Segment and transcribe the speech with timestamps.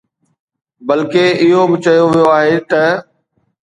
[0.87, 2.83] بلڪه اهو به چيو ويو آهي ته